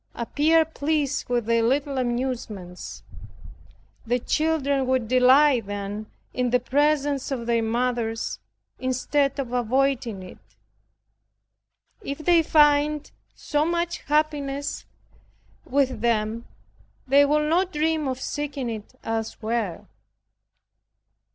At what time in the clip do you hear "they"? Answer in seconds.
12.17-12.41, 17.07-17.23